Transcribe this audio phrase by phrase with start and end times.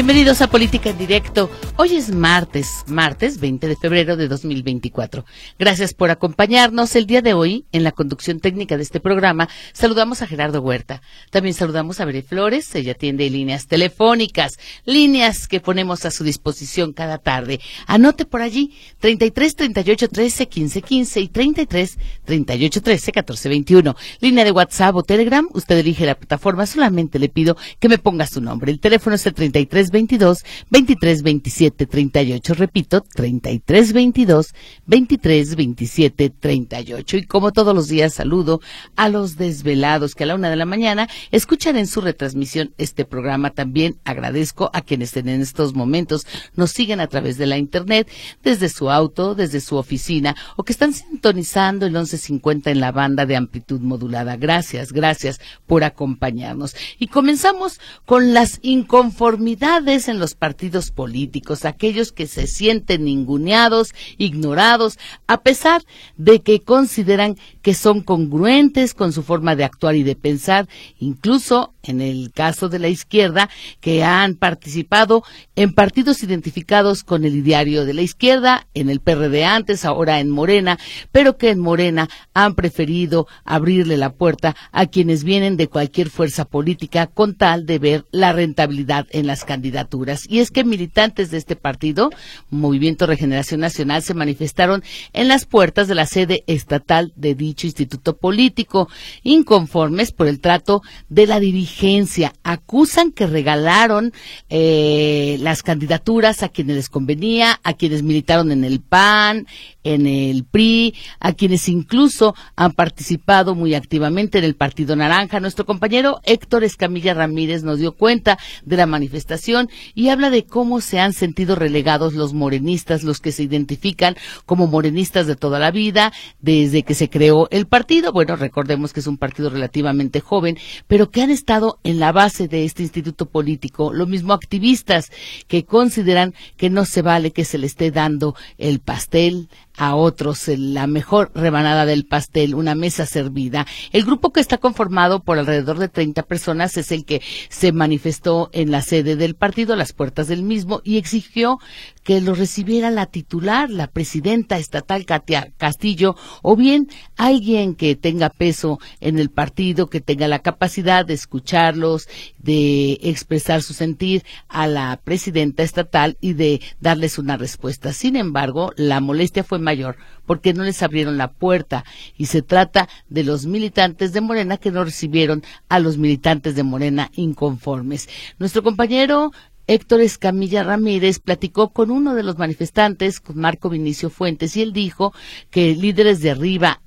[0.00, 1.50] Bienvenidos a Política en Directo.
[1.82, 5.24] Hoy es martes, martes 20 de febrero de 2024.
[5.58, 9.48] Gracias por acompañarnos el día de hoy en la conducción técnica de este programa.
[9.72, 11.00] Saludamos a Gerardo Huerta.
[11.30, 12.74] También saludamos a Bere Flores.
[12.74, 17.60] Ella atiende líneas telefónicas, líneas que ponemos a su disposición cada tarde.
[17.86, 23.96] Anote por allí 33 38 13 15 15 y 33 38 13 14 21.
[24.20, 25.48] Línea de WhatsApp o Telegram.
[25.54, 26.66] Usted elige la plataforma.
[26.66, 28.70] Solamente le pido que me ponga su nombre.
[28.70, 32.54] El teléfono es el 33 22 23 27 38.
[32.54, 34.54] Repito, 33 22
[34.86, 37.16] 23 27 38.
[37.16, 38.60] Y como todos los días, saludo
[38.96, 43.04] a los desvelados que a la una de la mañana escuchan en su retransmisión este
[43.04, 43.50] programa.
[43.50, 48.08] También agradezco a quienes en estos momentos nos siguen a través de la internet,
[48.42, 53.26] desde su auto, desde su oficina o que están sintonizando el 1150 en la banda
[53.26, 54.36] de amplitud modulada.
[54.36, 56.74] Gracias, gracias por acompañarnos.
[56.98, 64.98] Y comenzamos con las inconformidades en los partidos políticos, aquellos que se sienten ninguneados, ignorados,
[65.26, 65.82] a pesar
[66.16, 71.74] de que consideran que son congruentes con su forma de actuar y de pensar, incluso
[71.82, 73.48] en el caso de la izquierda,
[73.80, 75.24] que han participado
[75.56, 80.30] en partidos identificados con el ideario de la izquierda, en el PRD antes, ahora en
[80.30, 80.78] Morena,
[81.12, 86.44] pero que en Morena han preferido abrirle la puerta a quienes vienen de cualquier fuerza
[86.44, 90.24] política con tal de ver la rentabilidad en las candidaturas.
[90.28, 92.10] Y es que militantes de este partido,
[92.50, 98.16] Movimiento Regeneración Nacional, se manifestaron en las puertas de la sede estatal de dicho instituto
[98.16, 98.88] político,
[99.22, 102.32] inconformes por el trato de la dirigencia.
[102.42, 104.12] Acusan que regalaron
[104.48, 109.46] eh, las candidaturas a quienes les convenía, a quienes militaron en el PAN,
[109.84, 115.40] en el PRI, a quienes incluso han participado muy activamente en el Partido Naranja.
[115.40, 120.80] Nuestro compañero Héctor Escamilla Ramírez nos dio cuenta de la manifestación y habla de cómo
[120.80, 125.70] se han sentido relegados los morenistas, los que se identifican como morenistas de toda la
[125.70, 128.12] vida, desde que se creó el partido.
[128.12, 132.48] Bueno, recordemos que es un partido relativamente joven, pero que han estado en la base
[132.48, 133.92] de este instituto político.
[133.92, 135.10] Lo mismo activistas
[135.48, 139.48] que consideran que no se vale que se le esté dando el pastel
[139.80, 143.66] a otros la mejor rebanada del pastel, una mesa servida.
[143.92, 148.50] El grupo que está conformado por alrededor de 30 personas es el que se manifestó
[148.52, 151.60] en la sede del partido, las puertas del mismo, y exigió
[152.10, 158.30] que lo recibiera la titular, la presidenta estatal Katia Castillo, o bien alguien que tenga
[158.30, 164.66] peso en el partido, que tenga la capacidad de escucharlos, de expresar su sentir a
[164.66, 167.92] la presidenta estatal y de darles una respuesta.
[167.92, 171.84] Sin embargo, la molestia fue mayor porque no les abrieron la puerta
[172.16, 176.62] y se trata de los militantes de Morena que no recibieron a los militantes de
[176.64, 178.08] Morena inconformes.
[178.40, 179.32] Nuestro compañero
[179.70, 184.72] Héctor Escamilla Ramírez platicó con uno de los manifestantes, con Marco Vinicio Fuentes, y él
[184.72, 185.14] dijo
[185.48, 186.82] que líderes de arriba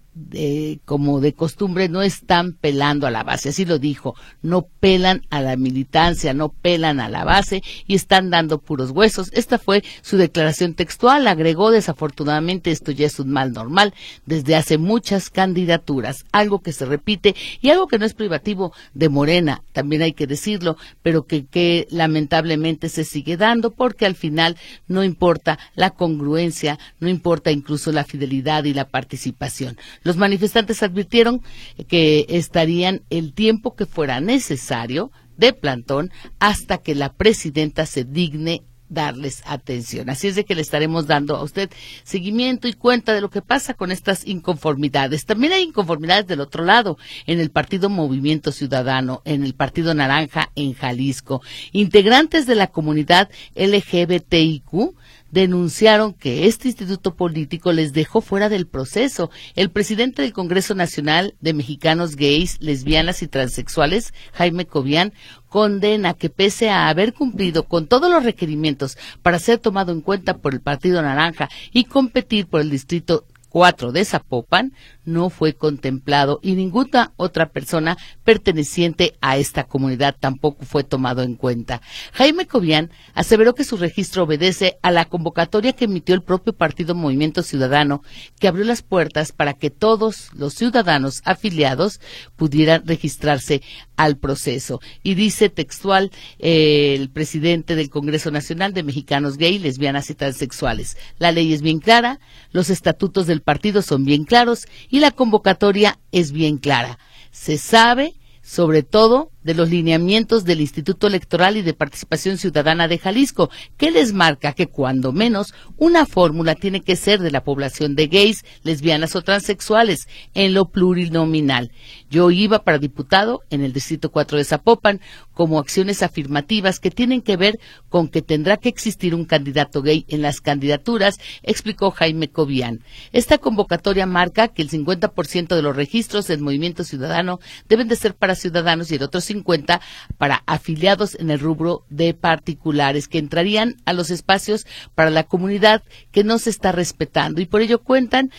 [0.85, 5.41] como de costumbre, no están pelando a la base, así lo dijo, no pelan a
[5.41, 9.31] la militancia, no pelan a la base y están dando puros huesos.
[9.33, 13.93] Esta fue su declaración textual, agregó desafortunadamente esto ya es un mal normal
[14.25, 19.09] desde hace muchas candidaturas, algo que se repite y algo que no es privativo de
[19.09, 24.57] Morena, también hay que decirlo, pero que lamentablemente se sigue dando porque al final
[24.87, 29.77] no importa la congruencia, no importa incluso la fidelidad y la participación.
[30.03, 31.41] Los manifestantes advirtieron
[31.87, 38.63] que estarían el tiempo que fuera necesario de plantón hasta que la presidenta se digne
[38.93, 40.09] darles atención.
[40.09, 41.69] Así es de que le estaremos dando a usted
[42.03, 45.25] seguimiento y cuenta de lo que pasa con estas inconformidades.
[45.25, 50.51] También hay inconformidades del otro lado, en el Partido Movimiento Ciudadano, en el Partido Naranja
[50.55, 51.41] en Jalisco.
[51.71, 54.95] Integrantes de la comunidad LGBTIQ
[55.33, 59.31] denunciaron que este instituto político les dejó fuera del proceso.
[59.55, 65.11] El presidente del Congreso Nacional de Mexicanos Gays, Lesbianas y Transexuales, Jaime Cobian,
[65.49, 70.37] condena que pese a haber cumplido con todos los requerimientos para ser tomado en cuenta
[70.37, 74.73] por el Partido Naranja y competir por el distrito 4 de Zapopan
[75.05, 81.35] no fue contemplado y ninguna otra persona perteneciente a esta comunidad tampoco fue tomado en
[81.35, 81.81] cuenta.
[82.13, 86.95] Jaime Cobian aseveró que su registro obedece a la convocatoria que emitió el propio partido
[86.95, 88.03] Movimiento Ciudadano,
[88.39, 91.99] que abrió las puertas para que todos los ciudadanos afiliados
[92.35, 93.61] pudieran registrarse
[93.95, 94.81] al proceso.
[95.03, 100.97] Y dice textual eh, el presidente del Congreso Nacional de Mexicanos Gay, Lesbianas y Transexuales.
[101.19, 102.19] La ley es bien clara,
[102.51, 106.99] los estatutos del partido son bien claros y la convocatoria es bien clara.
[107.31, 108.13] Se sabe,
[108.43, 113.91] sobre todo, de los lineamientos del Instituto Electoral y de Participación Ciudadana de Jalisco, que
[113.91, 118.43] les marca que cuando menos una fórmula tiene que ser de la población de gays,
[118.63, 121.71] lesbianas o transexuales en lo plurinominal.
[122.09, 125.01] Yo iba para diputado en el Distrito 4 de Zapopan
[125.33, 130.05] como acciones afirmativas que tienen que ver con que tendrá que existir un candidato gay
[130.07, 132.81] en las candidaturas, explicó Jaime Cobian.
[133.11, 138.15] Esta convocatoria marca que el 50% de los registros del movimiento ciudadano deben de ser
[138.15, 139.81] para ciudadanos y el otro cuenta
[140.17, 145.83] para afiliados en el rubro de particulares que entrarían a los espacios para la comunidad
[146.11, 148.31] que no se está respetando y por ello cuentan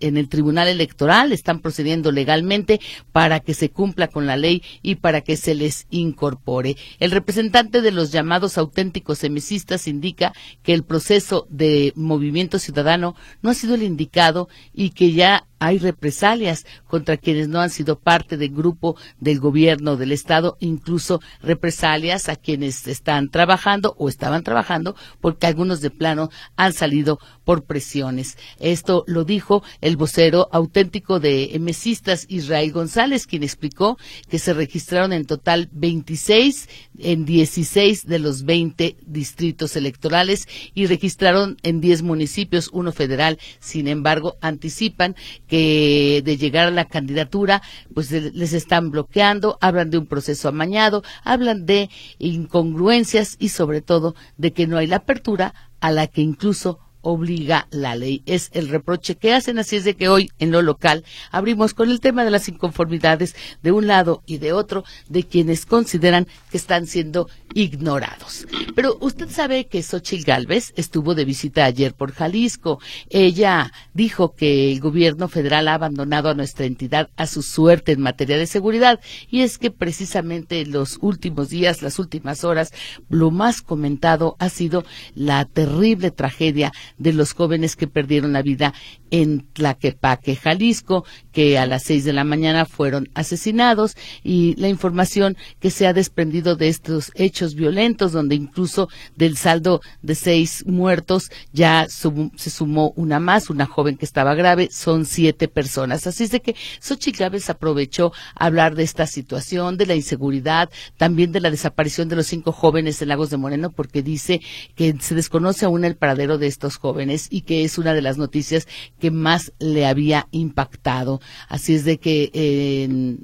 [0.00, 2.80] en el Tribunal Electoral, están procediendo legalmente
[3.12, 6.76] para que se cumpla con la ley y para que se les incorpore.
[6.98, 10.32] El representante de los llamados auténticos semicistas indica
[10.62, 15.78] que el proceso de movimiento ciudadano no ha sido el indicado y que ya hay
[15.78, 22.28] represalias contra quienes no han sido parte del grupo del gobierno del Estado, incluso represalias
[22.28, 28.36] a quienes están trabajando o estaban trabajando, porque algunos de plano han salido por presiones.
[28.58, 33.98] Esto lo dijo el vocero auténtico de Mesistas, Israel González, quien explicó
[34.28, 36.68] que se registraron en total 26
[36.98, 43.38] en 16 de los 20 distritos electorales y registraron en 10 municipios, uno federal.
[43.60, 45.16] Sin embargo, anticipan
[45.46, 47.62] que de llegar a la candidatura,
[47.94, 54.14] pues les están bloqueando, hablan de un proceso amañado, hablan de incongruencias y sobre todo
[54.36, 58.22] de que no hay la apertura a la que incluso obliga la ley.
[58.26, 61.88] Es el reproche que hacen, así es de que hoy en lo local abrimos con
[61.88, 66.56] el tema de las inconformidades de un lado y de otro de quienes consideran que
[66.56, 68.46] están siendo ignorados.
[68.74, 72.80] Pero usted sabe que Xochitl Gálvez estuvo de visita ayer por Jalisco.
[73.08, 78.00] Ella dijo que el gobierno federal ha abandonado a nuestra entidad a su suerte en
[78.00, 78.98] materia de seguridad
[79.30, 82.72] y es que precisamente los últimos días, las últimas horas,
[83.08, 88.74] lo más comentado ha sido la terrible tragedia de los jóvenes que perdieron la vida
[89.10, 95.36] en Tlaquepaque, Jalisco, que a las seis de la mañana fueron asesinados y la información
[95.60, 101.30] que se ha desprendido de estos hechos violentos, donde incluso del saldo de seis muertos
[101.52, 106.06] ya se sumó una más, una joven que estaba grave, son siete personas.
[106.06, 111.32] Así es de que Xochitl Gávez aprovechó hablar de esta situación, de la inseguridad, también
[111.32, 114.40] de la desaparición de los cinco jóvenes en Lagos de Moreno, porque dice
[114.74, 118.18] que se desconoce aún el paradero de estos jóvenes y que es una de las
[118.18, 118.66] noticias
[118.98, 121.20] que más le había impactado.
[121.48, 122.30] Así es de que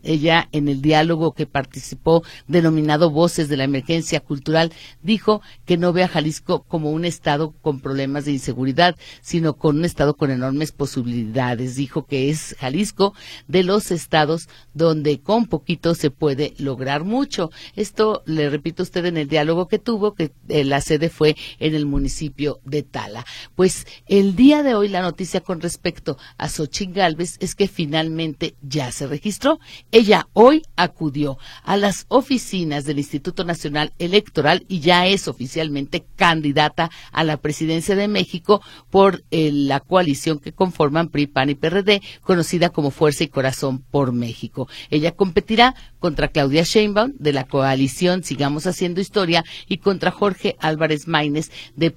[0.02, 4.72] ella en el diálogo que participó denominado Voces de la Emergencia Cultural
[5.02, 9.78] dijo que no ve a Jalisco como un estado con problemas de inseguridad, sino con
[9.78, 11.76] un estado con enormes posibilidades.
[11.76, 13.14] Dijo que es Jalisco
[13.48, 17.50] de los estados donde con poquito se puede lograr mucho.
[17.76, 21.36] Esto le repito a usted en el diálogo que tuvo, que eh, la sede fue
[21.58, 23.24] en el municipio de Tala.
[23.54, 28.54] Pues el día de hoy la noticia con respecto a Xochitl Galvez es que finalmente
[28.60, 29.58] ya se registró.
[29.90, 36.90] Ella hoy acudió a las oficinas del Instituto Nacional Electoral y ya es oficialmente candidata
[37.12, 42.02] a la presidencia de México por eh, la coalición que conforman PRI, PAN y PRD,
[42.22, 44.68] conocida como Fuerza y Corazón por México.
[44.90, 51.08] Ella competirá contra Claudia Sheinbaum de la coalición Sigamos Haciendo Historia y contra Jorge Álvarez
[51.08, 51.92] Maínez de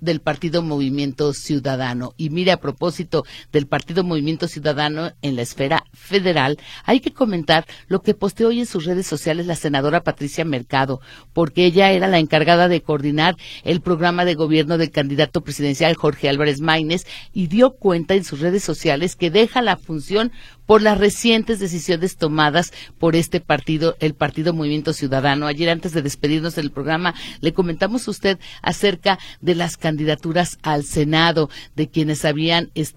[0.00, 2.14] del Partido Movimiento Ciudadano.
[2.16, 3.03] Y mire, a propósito
[3.52, 8.60] del Partido Movimiento Ciudadano en la esfera federal, hay que comentar lo que posteó hoy
[8.60, 11.00] en sus redes sociales la senadora Patricia Mercado,
[11.32, 16.28] porque ella era la encargada de coordinar el programa de gobierno del candidato presidencial Jorge
[16.28, 20.32] Álvarez Maínez y dio cuenta en sus redes sociales que deja la función
[20.66, 25.46] por las recientes decisiones tomadas por este partido, el Partido Movimiento Ciudadano.
[25.46, 30.84] Ayer, antes de despedirnos del programa, le comentamos a usted acerca de las candidaturas al
[30.84, 32.93] Senado, de quienes habían estado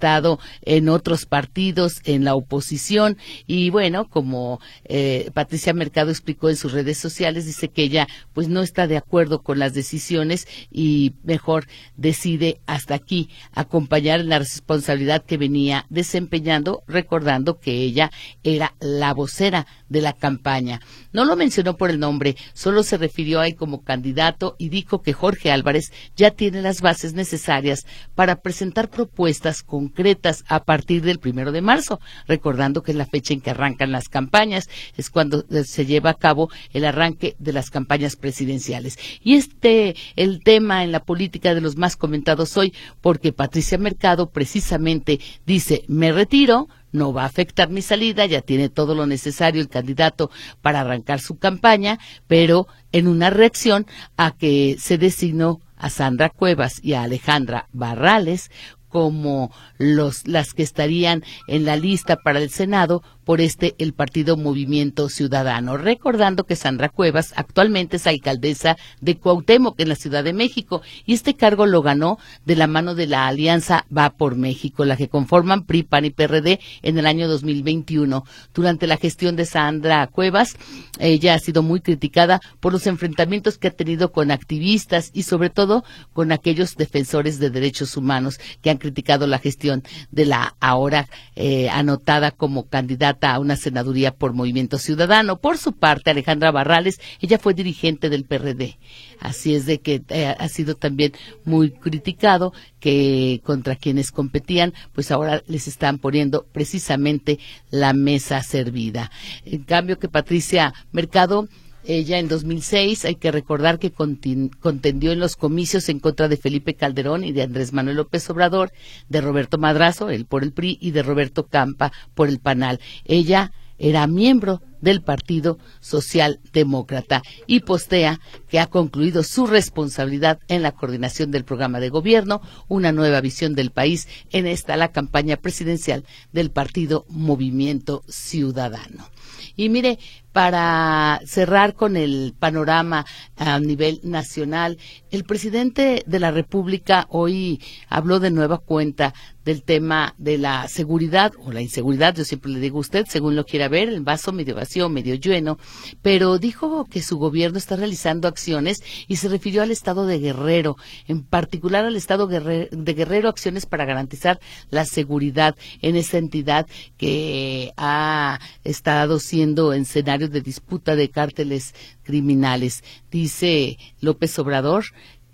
[0.61, 6.71] en otros partidos, en la oposición y bueno, como eh, Patricia Mercado explicó en sus
[6.71, 11.67] redes sociales, dice que ella pues no está de acuerdo con las decisiones y mejor
[11.95, 18.11] decide hasta aquí acompañar la responsabilidad que venía desempeñando, recordando que ella
[18.43, 20.81] era la vocera de la campaña.
[21.11, 25.01] No lo mencionó por el nombre, solo se refirió a él como candidato y dijo
[25.01, 27.85] que Jorge Álvarez ya tiene las bases necesarias
[28.15, 33.33] para presentar propuestas concretas a partir del primero de marzo, recordando que es la fecha
[33.33, 37.53] en que arrancan las campañas, es cuando eh, se lleva a cabo el arranque de
[37.53, 38.97] las campañas presidenciales.
[39.23, 44.29] Y este, el tema en la política de los más comentados hoy, porque Patricia Mercado
[44.29, 49.61] precisamente dice, me retiro, no va a afectar mi salida, ya tiene todo lo necesario
[49.61, 50.29] el candidato
[50.61, 53.85] para arrancar su campaña, pero en una reacción
[54.17, 58.49] a que se designó a Sandra Cuevas y a Alejandra Barrales
[58.89, 64.37] como los, las que estarían en la lista para el Senado por este el partido
[64.37, 65.75] Movimiento Ciudadano.
[65.75, 71.13] Recordando que Sandra Cuevas actualmente es alcaldesa de Cuauhtémoc en la Ciudad de México y
[71.13, 75.09] este cargo lo ganó de la mano de la Alianza Va por México, la que
[75.09, 78.23] conforman PRI, PAN y PRD en el año 2021.
[78.53, 80.55] Durante la gestión de Sandra Cuevas,
[80.97, 85.49] ella ha sido muy criticada por los enfrentamientos que ha tenido con activistas y sobre
[85.49, 91.09] todo con aquellos defensores de derechos humanos que han criticado la gestión de la ahora
[91.35, 95.37] eh, anotada como candidata a una senaduría por Movimiento Ciudadano.
[95.37, 98.77] Por su parte, Alejandra Barrales, ella fue dirigente del PRD.
[99.19, 105.11] Así es de que eh, ha sido también muy criticado que contra quienes competían, pues
[105.11, 107.39] ahora les están poniendo precisamente
[107.71, 109.11] la mesa servida.
[109.45, 111.47] En cambio que Patricia Mercado
[111.87, 116.75] ella en 2006, hay que recordar que contendió en los comicios en contra de Felipe
[116.75, 118.73] Calderón y de Andrés Manuel López Obrador,
[119.07, 122.81] de Roberto Madrazo, él por el PRI, y de Roberto Campa por el PANAL.
[123.05, 130.73] Ella era miembro del Partido Socialdemócrata y postea que ha concluido su responsabilidad en la
[130.73, 136.03] coordinación del programa de gobierno, una nueva visión del país en esta la campaña presidencial
[136.31, 139.09] del Partido Movimiento Ciudadano.
[139.55, 139.97] Y mire,
[140.37, 144.77] para cerrar con el panorama a nivel nacional,
[145.09, 151.31] el presidente de la República hoy habló de nueva cuenta del tema de la seguridad
[151.39, 154.33] o la inseguridad, yo siempre le digo a usted, según lo quiera ver, el vaso
[154.33, 155.57] medio vacío, medio lleno,
[156.01, 160.75] pero dijo que su gobierno está realizando acciones y se refirió al estado de Guerrero,
[161.07, 164.39] en particular al estado de Guerrero, acciones para garantizar
[164.69, 166.67] la seguridad en esa entidad
[166.97, 172.83] que ha estado siendo escenario de disputa de cárteles criminales.
[173.11, 174.85] Dice López Obrador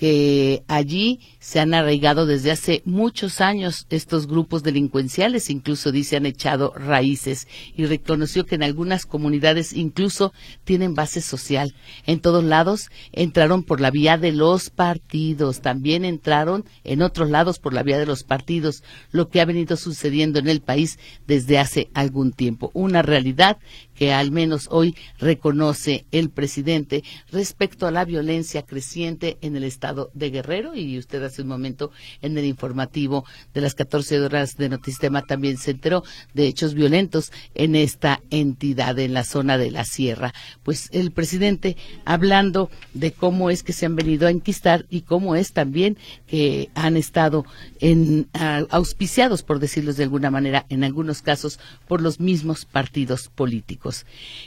[0.03, 6.25] que allí se han arraigado desde hace muchos años estos grupos delincuenciales, incluso dice han
[6.25, 10.33] echado raíces y reconoció que en algunas comunidades incluso
[10.65, 11.73] tienen base social.
[12.05, 17.59] En todos lados entraron por la vía de los partidos, también entraron en otros lados
[17.59, 21.59] por la vía de los partidos, lo que ha venido sucediendo en el país desde
[21.59, 22.71] hace algún tiempo.
[22.73, 23.57] Una realidad
[24.03, 30.11] que al menos hoy reconoce el presidente respecto a la violencia creciente en el estado
[30.13, 31.89] de Guerrero y usted hace un momento
[32.21, 37.31] en el informativo de las 14 horas de Notistema también se enteró de hechos violentos
[37.55, 40.33] en esta entidad en la zona de la sierra.
[40.63, 45.37] Pues el presidente hablando de cómo es que se han venido a enquistar y cómo
[45.37, 47.45] es también que han estado
[47.79, 48.27] en,
[48.69, 51.57] auspiciados, por decirlo de alguna manera, en algunos casos
[51.87, 53.92] por los mismos partidos políticos.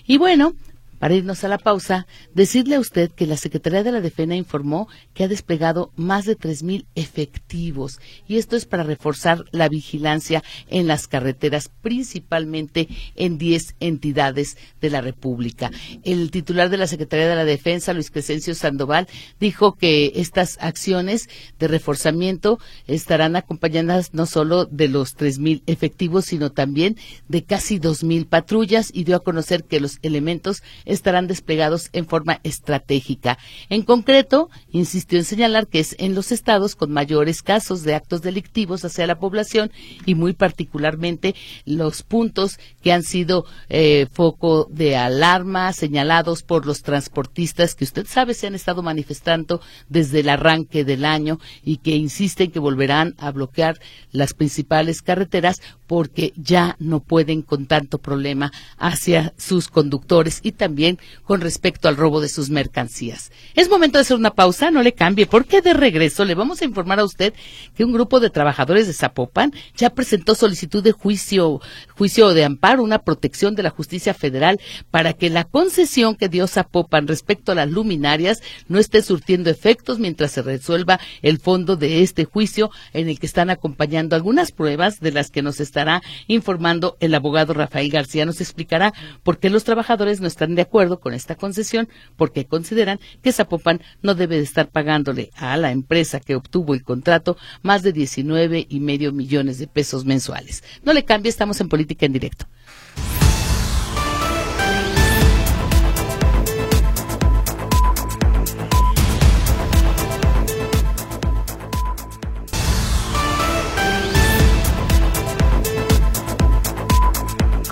[0.06, 0.54] Y bueno,
[0.98, 4.88] para irnos a la pausa, decirle a usted que la Secretaría de la Defensa informó
[5.14, 10.86] que ha desplegado más de 3.000 efectivos y esto es para reforzar la vigilancia en
[10.86, 15.70] las carreteras, principalmente en 10 entidades de la República.
[16.02, 19.06] El titular de la Secretaría de la Defensa, Luis Crescencio Sandoval,
[19.38, 26.50] dijo que estas acciones de reforzamiento estarán acompañadas no solo de los 3.000 efectivos, sino
[26.50, 26.96] también
[27.28, 32.40] de casi 2.000 patrullas y dio a conocer que los elementos estarán desplegados en forma
[32.42, 33.38] estratégica.
[33.68, 38.22] En concreto, insistió en señalar que es en los estados con mayores casos de actos
[38.22, 39.70] delictivos hacia la población
[40.06, 46.82] y muy particularmente los puntos que han sido eh, foco de alarma señalados por los
[46.82, 51.96] transportistas que usted sabe se han estado manifestando desde el arranque del año y que
[51.96, 53.78] insisten que volverán a bloquear
[54.12, 60.98] las principales carreteras porque ya no pueden con tanto problema hacia sus conductores y también
[61.24, 63.30] con respecto al robo de sus mercancías.
[63.54, 66.64] Es momento de hacer una pausa, no le cambie, porque de regreso le vamos a
[66.64, 67.34] informar a usted
[67.76, 71.60] que un grupo de trabajadores de Zapopan ya presentó solicitud de juicio,
[71.96, 76.46] juicio de amparo, una protección de la justicia federal para que la concesión que dio
[76.46, 82.02] Zapopan respecto a las luminarias no esté surtiendo efectos mientras se resuelva el fondo de
[82.02, 86.96] este juicio en el que están acompañando algunas pruebas de las que nos estará informando
[87.00, 88.24] el abogado Rafael García.
[88.24, 92.98] Nos explicará por qué los trabajadores no están de acuerdo con esta concesión, porque consideran
[93.22, 97.82] que Zapopan no debe de estar pagándole a la empresa que obtuvo el contrato más
[97.82, 100.64] de 19 y medio millones de pesos mensuales.
[100.82, 102.46] No le cambie, estamos en política en directo.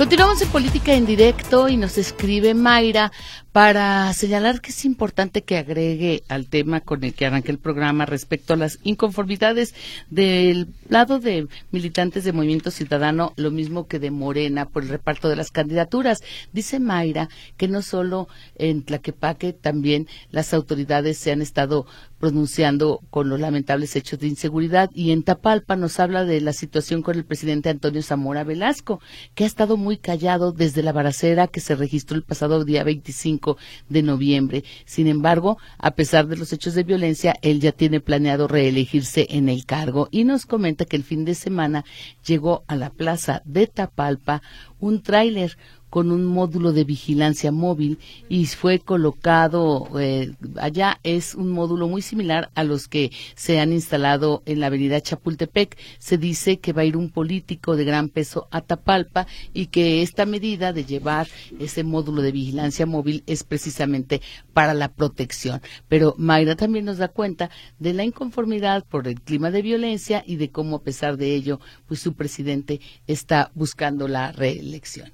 [0.04, 3.10] Continuamos en política en directo y nos escribe Mayra
[3.54, 8.04] para señalar que es importante que agregue al tema con el que arranqué el programa
[8.04, 9.76] respecto a las inconformidades
[10.10, 15.28] del lado de militantes de Movimiento Ciudadano, lo mismo que de Morena por el reparto
[15.28, 16.24] de las candidaturas.
[16.52, 21.86] Dice Mayra que no solo en Tlaquepaque, también las autoridades se han estado
[22.18, 27.02] pronunciando con los lamentables hechos de inseguridad y en Tapalpa nos habla de la situación
[27.02, 29.00] con el presidente Antonio Zamora Velasco,
[29.34, 33.43] que ha estado muy callado desde la baracera que se registró el pasado día 25
[33.88, 34.64] de noviembre.
[34.84, 39.48] Sin embargo, a pesar de los hechos de violencia, él ya tiene planeado reelegirse en
[39.48, 41.84] el cargo y nos comenta que el fin de semana
[42.26, 44.42] llegó a la plaza de Tapalpa
[44.80, 45.56] un tráiler
[45.94, 50.98] con un módulo de vigilancia móvil y fue colocado eh, allá.
[51.04, 55.78] Es un módulo muy similar a los que se han instalado en la avenida Chapultepec.
[56.00, 60.02] Se dice que va a ir un político de gran peso a Tapalpa y que
[60.02, 61.28] esta medida de llevar
[61.60, 64.20] ese módulo de vigilancia móvil es precisamente
[64.52, 65.62] para la protección.
[65.86, 70.38] Pero Mayra también nos da cuenta de la inconformidad por el clima de violencia y
[70.38, 75.12] de cómo a pesar de ello, pues su presidente está buscando la reelección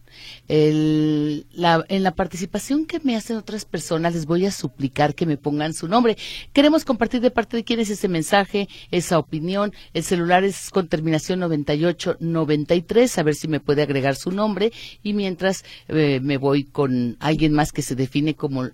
[0.70, 5.74] en la participación que me hacen otras personas, les voy a suplicar que me pongan
[5.74, 6.16] su nombre.
[6.52, 9.72] Queremos compartir de parte de quién es ese mensaje, esa opinión.
[9.94, 14.72] El celular es con terminación 9893, a ver si me puede agregar su nombre.
[15.02, 18.68] Y mientras eh, me voy con alguien más que se define como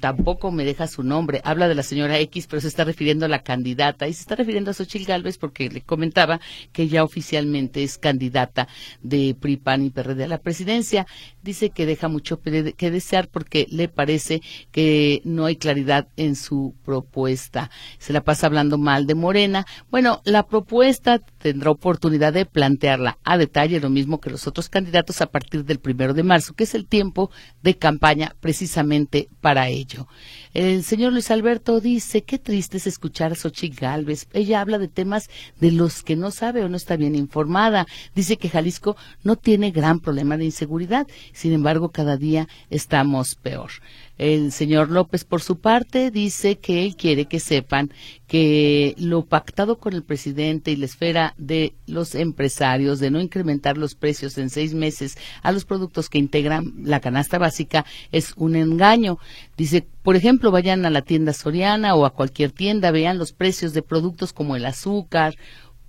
[0.00, 1.40] tampoco me deja su nombre.
[1.44, 4.08] Habla de la señora X, pero se está refiriendo a la candidata.
[4.08, 6.40] Y se está refiriendo a Xochil Gálvez porque le comentaba
[6.72, 8.68] que ya oficialmente es candidata
[9.02, 11.06] de PRI, PAN y PRD a la presidencia.
[11.44, 14.40] Dice que deja mucho que desear porque le parece
[14.72, 17.70] que no hay claridad en su propuesta.
[17.98, 19.66] Se la pasa hablando mal de Morena.
[19.90, 25.20] Bueno, la propuesta tendrá oportunidad de plantearla a detalle, lo mismo que los otros candidatos
[25.20, 27.30] a partir del primero de marzo, que es el tiempo
[27.62, 30.08] de campaña precisamente para ello.
[30.54, 34.28] El señor Luis Alberto dice, qué triste es escuchar a Xochitl Galvez.
[34.32, 37.88] Ella habla de temas de los que no sabe o no está bien informada.
[38.14, 41.08] Dice que Jalisco no tiene gran problema de inseguridad.
[41.32, 43.72] Sin embargo, cada día estamos peor.
[44.16, 47.90] El señor López, por su parte, dice que él quiere que sepan
[48.28, 53.76] que lo pactado con el presidente y la esfera de los empresarios de no incrementar
[53.76, 58.54] los precios en seis meses a los productos que integran la canasta básica es un
[58.54, 59.18] engaño.
[59.56, 63.72] Dice, por ejemplo, vayan a la tienda Soriana o a cualquier tienda, vean los precios
[63.72, 65.34] de productos como el azúcar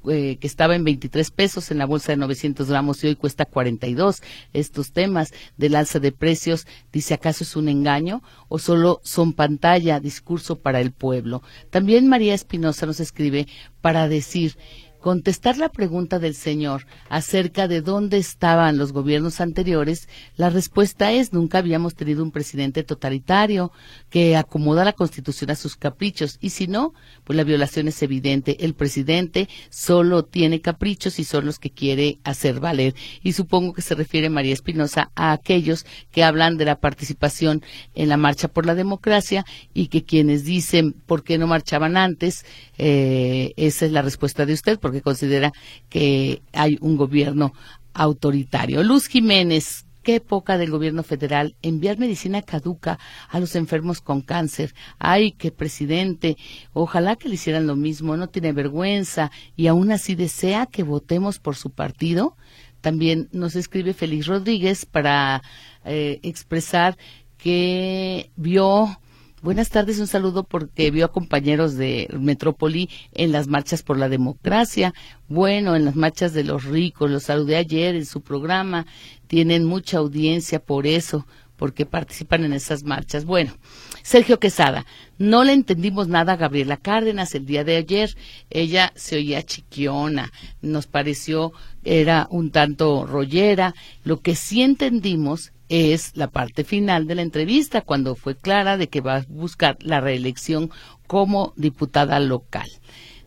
[0.10, 3.46] eh, que estaba en 23 pesos en la bolsa de 900 gramos y hoy cuesta
[3.46, 4.22] 42.
[4.54, 10.00] Estos temas del alza de precios, dice, ¿acaso es un engaño o solo son pantalla,
[10.00, 11.42] discurso para el pueblo?
[11.70, 13.48] También María Espinosa nos escribe
[13.82, 14.58] para decir,
[15.06, 21.32] contestar la pregunta del señor acerca de dónde estaban los gobiernos anteriores, la respuesta es
[21.32, 23.72] nunca habíamos tenido un presidente totalitario
[24.10, 28.66] que acomoda la Constitución a sus caprichos y si no, pues la violación es evidente.
[28.66, 32.96] El presidente solo tiene caprichos y son los que quiere hacer valer.
[33.22, 37.62] Y supongo que se refiere María Espinosa a aquellos que hablan de la participación
[37.94, 42.44] en la marcha por la democracia y que quienes dicen por qué no marchaban antes,
[42.80, 45.52] eh, esa es la respuesta de usted, porque considera
[45.90, 47.54] que hay un gobierno
[47.94, 48.82] autoritario.
[48.82, 54.74] Luz Jiménez, qué época del gobierno federal enviar medicina caduca a los enfermos con cáncer.
[54.98, 56.38] Ay, qué presidente.
[56.72, 58.16] Ojalá que le hicieran lo mismo.
[58.16, 62.38] No tiene vergüenza y aún así desea que votemos por su partido.
[62.80, 65.42] También nos escribe Félix Rodríguez para
[65.84, 66.98] eh, expresar
[67.38, 68.98] que vio
[69.46, 74.10] Buenas tardes, un saludo porque vio a compañeros de Metrópoli en las marchas por la
[74.10, 74.96] democracia.
[75.28, 78.88] Bueno, en las marchas de los ricos, los saludé ayer en su programa.
[79.28, 81.28] Tienen mucha audiencia por eso,
[81.58, 83.24] porque participan en esas marchas.
[83.26, 83.54] Bueno,
[84.06, 84.86] Sergio Quesada,
[85.18, 88.16] no le entendimos nada a Gabriela Cárdenas el día de ayer.
[88.52, 93.74] Ella se oía chiquiona, nos pareció era un tanto rollera.
[94.04, 98.90] Lo que sí entendimos es la parte final de la entrevista, cuando fue clara de
[98.90, 100.70] que va a buscar la reelección
[101.08, 102.70] como diputada local.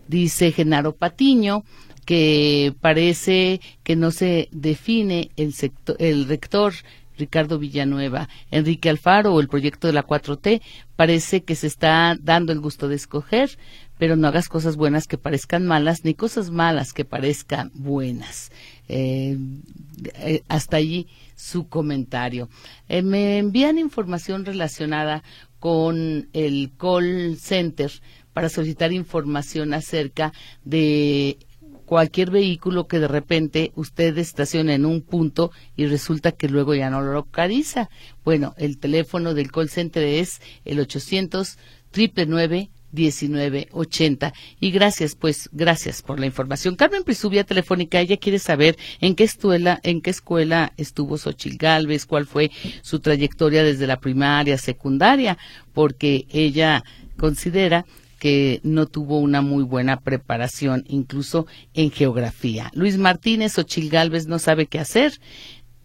[0.06, 1.64] Dice Genaro Patiño
[2.04, 6.72] que parece que no se define el, sector, el rector
[7.18, 10.62] Ricardo Villanueva, Enrique Alfaro o el proyecto de la 4T,
[10.96, 13.58] parece que se está dando el gusto de escoger,
[13.98, 18.50] pero no hagas cosas buenas que parezcan malas, ni cosas malas que parezcan buenas.
[18.88, 19.36] Eh,
[20.14, 22.48] eh, hasta allí su comentario.
[22.88, 25.22] Eh, me envían información relacionada
[25.58, 27.90] con el call center
[28.32, 30.32] para solicitar información acerca
[30.64, 31.38] de
[31.88, 36.90] cualquier vehículo que de repente usted estaciona en un punto y resulta que luego ya
[36.90, 37.88] no lo localiza.
[38.26, 41.56] Bueno, el teléfono del call center es el 800
[41.96, 48.78] 999 1980 y gracias pues gracias por la información Carmen Prisubia telefónica ella quiere saber
[49.00, 54.00] en qué escuela en qué escuela estuvo Xochil Galvez cuál fue su trayectoria desde la
[54.00, 55.36] primaria secundaria
[55.74, 56.82] porque ella
[57.18, 57.84] considera
[58.18, 62.70] que no tuvo una muy buena preparación, incluso en geografía.
[62.74, 65.20] Luis Martínez Ochil Galvez no sabe qué hacer,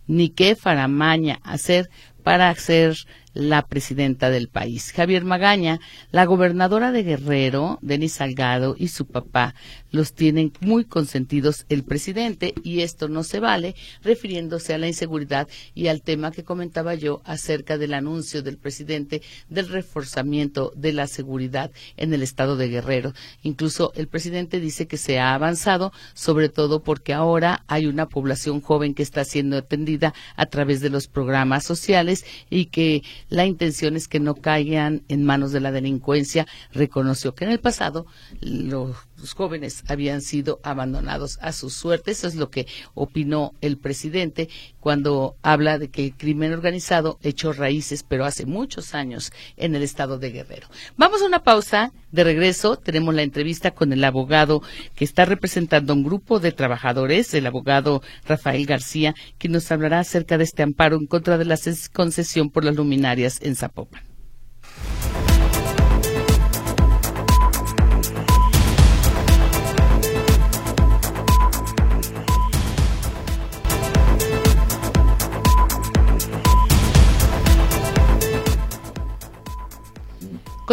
[0.07, 1.89] ni qué faramaña hacer
[2.23, 2.97] para ser
[3.33, 4.91] la presidenta del país.
[4.91, 5.79] Javier Magaña,
[6.11, 9.55] la gobernadora de Guerrero, Denis Salgado y su papá
[9.91, 15.47] los tienen muy consentidos el presidente y esto no se vale, refiriéndose a la inseguridad
[15.75, 21.07] y al tema que comentaba yo acerca del anuncio del presidente del reforzamiento de la
[21.07, 23.13] seguridad en el estado de Guerrero.
[23.43, 28.61] Incluso el presidente dice que se ha avanzado, sobre todo porque ahora hay una población
[28.61, 33.95] joven que está siendo atendida a través de los programas sociales y que la intención
[33.95, 36.45] es que no caigan en manos de la delincuencia.
[36.71, 38.05] Reconoció que en el pasado
[38.41, 38.95] los
[39.31, 42.11] jóvenes habían sido abandonados a su suerte.
[42.11, 44.49] Eso es lo que opinó el presidente
[44.81, 49.83] cuando habla de que el crimen organizado echó raíces, pero hace muchos años en el
[49.83, 50.67] estado de Guerrero.
[50.97, 51.93] Vamos a una pausa.
[52.11, 54.61] De regreso tenemos la entrevista con el abogado
[54.95, 59.99] que está representando a un grupo de trabajadores, el abogado Rafael García, que nos hablará
[59.99, 61.57] acerca de este amparo en contra de la
[61.93, 64.12] concesión por las luminarias en Zapopan.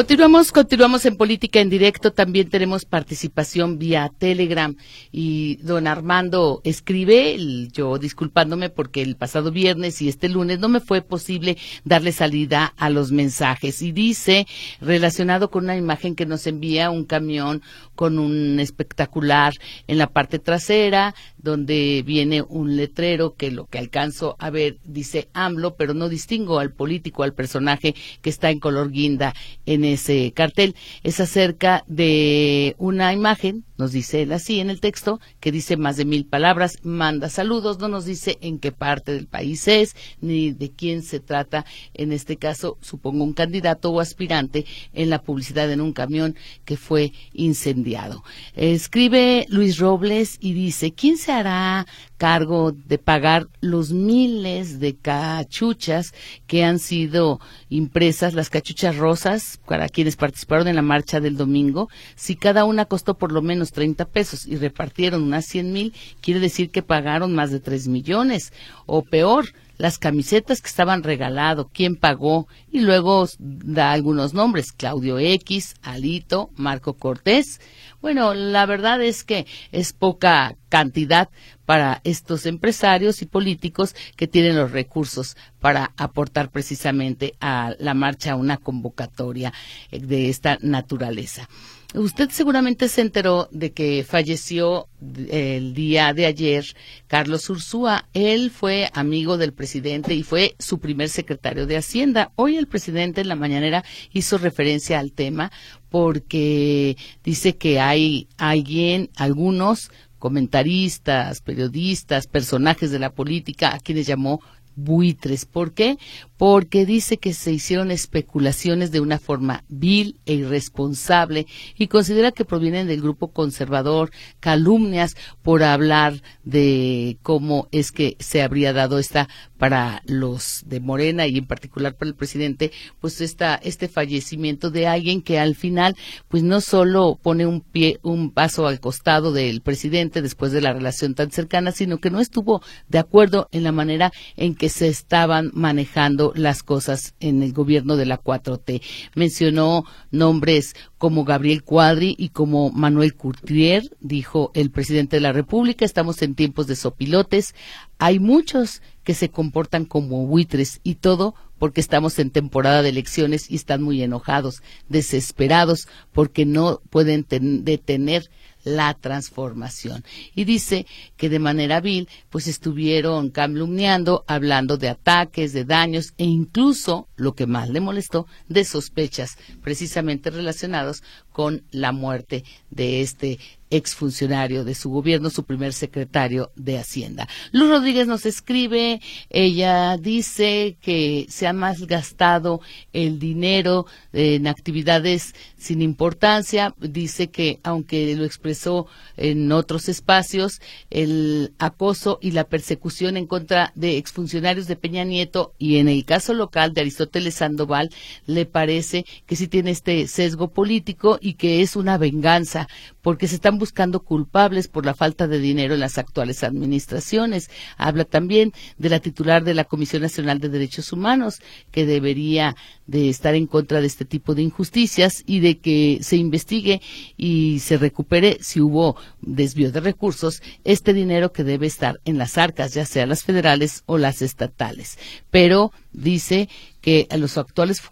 [0.00, 2.10] Continuamos, continuamos en política en directo.
[2.10, 4.74] También tenemos participación vía Telegram.
[5.12, 7.36] Y don Armando escribe,
[7.70, 12.72] yo disculpándome porque el pasado viernes y este lunes no me fue posible darle salida
[12.78, 13.82] a los mensajes.
[13.82, 14.46] Y dice,
[14.80, 17.60] relacionado con una imagen que nos envía un camión
[18.00, 19.52] con un espectacular
[19.86, 25.28] en la parte trasera, donde viene un letrero que lo que alcanzo a ver dice
[25.34, 29.34] AMLO, pero no distingo al político, al personaje que está en color guinda
[29.66, 30.76] en ese cartel.
[31.02, 35.96] Es acerca de una imagen, nos dice él así en el texto, que dice más
[35.96, 40.52] de mil palabras, manda saludos, no nos dice en qué parte del país es, ni
[40.52, 41.64] de quién se trata,
[41.94, 46.76] en este caso, supongo un candidato o aspirante en la publicidad en un camión que
[46.76, 48.22] fue incendiado.
[48.54, 51.86] Escribe Luis Robles y dice, ¿quién se hará
[52.20, 56.12] cargo de pagar los miles de cachuchas
[56.46, 61.88] que han sido impresas, las cachuchas rosas, para quienes participaron en la marcha del domingo.
[62.16, 66.40] Si cada una costó por lo menos 30 pesos y repartieron unas 100 mil, quiere
[66.40, 68.52] decir que pagaron más de 3 millones.
[68.84, 69.46] O peor,
[69.78, 76.50] las camisetas que estaban regalado, quién pagó, y luego da algunos nombres, Claudio X, Alito,
[76.54, 77.62] Marco Cortés.
[78.00, 81.28] Bueno, la verdad es que es poca cantidad
[81.66, 88.36] para estos empresarios y políticos que tienen los recursos para aportar precisamente a la marcha
[88.36, 89.52] una convocatoria
[89.90, 91.48] de esta naturaleza.
[91.92, 94.86] Usted seguramente se enteró de que falleció
[95.28, 96.64] el día de ayer
[97.08, 98.06] Carlos Ursúa.
[98.14, 102.30] Él fue amigo del presidente y fue su primer secretario de Hacienda.
[102.36, 105.50] Hoy el presidente en la mañanera hizo referencia al tema
[105.90, 114.40] porque dice que hay alguien, algunos comentaristas, periodistas, personajes de la política a quienes llamó
[114.76, 115.44] buitres.
[115.44, 115.98] ¿Por qué?
[116.36, 122.44] Porque dice que se hicieron especulaciones de una forma vil e irresponsable y considera que
[122.44, 129.28] provienen del grupo conservador, calumnias por hablar de cómo es que se habría dado esta
[129.60, 134.86] para los de Morena y en particular para el presidente, pues esta, este fallecimiento de
[134.86, 135.96] alguien que al final,
[136.28, 140.72] pues no solo pone un pie, un paso al costado del presidente después de la
[140.72, 144.88] relación tan cercana, sino que no estuvo de acuerdo en la manera en que se
[144.88, 148.80] estaban manejando las cosas en el gobierno de la 4T.
[149.14, 155.84] Mencionó nombres como Gabriel Cuadri y como Manuel Curtier, dijo el presidente de la República,
[155.84, 157.54] estamos en tiempos de sopilotes,
[157.98, 163.50] hay muchos que se comportan como buitres y todo porque estamos en temporada de elecciones
[163.50, 168.30] y están muy enojados, desesperados porque no pueden detener
[168.62, 170.04] la transformación.
[170.32, 176.24] Y dice que de manera vil, pues estuvieron calumniando, hablando de ataques, de daños e
[176.24, 183.40] incluso, lo que más le molestó, de sospechas precisamente relacionados con la muerte de este
[183.70, 187.28] exfuncionario de su gobierno, su primer secretario de Hacienda.
[187.52, 192.60] Luz Rodríguez nos escribe, ella dice que se ha malgastado
[192.92, 201.52] el dinero en actividades sin importancia, dice que aunque lo expresó en otros espacios, el
[201.58, 206.34] acoso y la persecución en contra de exfuncionarios de Peña Nieto y en el caso
[206.34, 207.90] local de Aristóteles Sandoval,
[208.26, 212.68] le parece que sí tiene este sesgo político y que es una venganza
[213.02, 217.50] porque se están buscando culpables por la falta de dinero en las actuales administraciones.
[217.76, 223.08] Habla también de la titular de la Comisión Nacional de Derechos Humanos, que debería de
[223.08, 226.80] estar en contra de este tipo de injusticias y de que se investigue
[227.16, 232.36] y se recupere si hubo desvío de recursos este dinero que debe estar en las
[232.38, 234.98] arcas, ya sea las federales o las estatales.
[235.30, 236.48] Pero dice
[236.80, 237.82] que a los actuales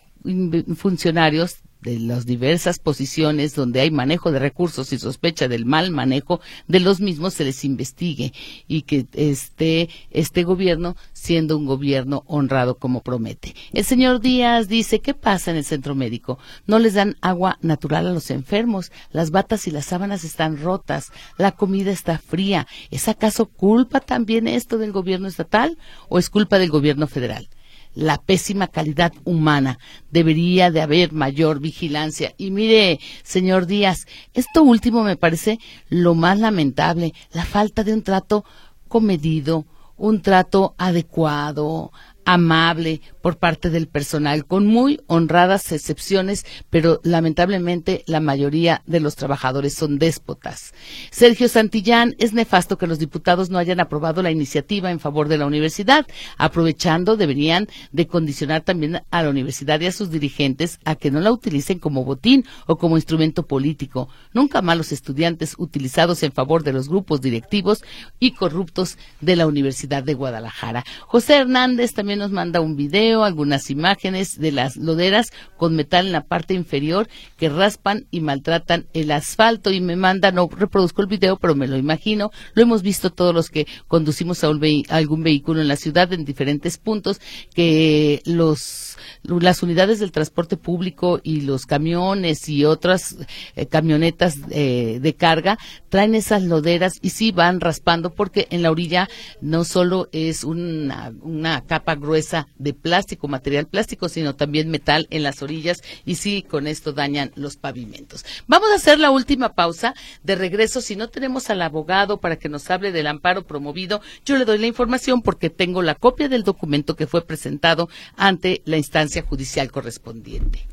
[0.77, 6.41] funcionarios de las diversas posiciones donde hay manejo de recursos y sospecha del mal manejo
[6.67, 8.33] de los mismos se les investigue
[8.67, 13.55] y que esté este gobierno siendo un gobierno honrado como promete.
[13.73, 16.39] El señor Díaz dice, ¿qué pasa en el centro médico?
[16.67, 21.13] No les dan agua natural a los enfermos, las batas y las sábanas están rotas,
[21.37, 22.67] la comida está fría.
[22.91, 27.49] ¿Es acaso culpa también esto del gobierno estatal o es culpa del gobierno federal?
[27.95, 29.79] La pésima calidad humana.
[30.11, 32.35] Debería de haber mayor vigilancia.
[32.39, 38.03] Y mire, señor Díaz, esto último me parece lo más lamentable, la falta de un
[38.03, 38.45] trato
[38.89, 41.93] comedido, un trato adecuado,
[42.29, 49.17] amable por parte del personal, con muy honradas excepciones, pero lamentablemente la mayoría de los
[49.17, 50.75] trabajadores son déspotas.
[51.11, 55.39] Sergio Santillán, es nefasto que los diputados no hayan aprobado la iniciativa en favor de
[55.39, 56.07] la universidad.
[56.37, 61.21] Aprovechando, deberían de condicionar también a la universidad y a sus dirigentes a que no
[61.21, 64.11] la utilicen como botín o como instrumento político.
[64.35, 67.83] Nunca malos estudiantes utilizados en favor de los grupos directivos
[68.21, 70.85] y corruptos de la Universidad de Guadalajara.
[71.07, 76.13] José Hernández también nos manda un video, algunas imágenes de las loderas con metal en
[76.13, 79.71] la parte inferior que raspan y maltratan el asfalto.
[79.71, 83.35] Y me manda, no reproduzco el video, pero me lo imagino, lo hemos visto todos
[83.35, 84.49] los que conducimos a,
[84.89, 87.21] algún vehículo en la ciudad en diferentes puntos,
[87.55, 93.17] que los las unidades del transporte público y los camiones y otras
[93.57, 98.71] eh, camionetas eh, de carga traen esas loderas y sí van raspando porque en la
[98.71, 99.09] orilla
[99.41, 102.08] no solo es una, una capa gruesa
[102.57, 107.33] de plástico, material plástico, sino también metal en las orillas y sí, con esto dañan
[107.35, 108.25] los pavimentos.
[108.47, 110.81] Vamos a hacer la última pausa de regreso.
[110.81, 114.59] Si no tenemos al abogado para que nos hable del amparo promovido, yo le doy
[114.59, 119.71] la información porque tengo la copia del documento que fue presentado ante la instancia judicial
[119.71, 120.67] correspondiente.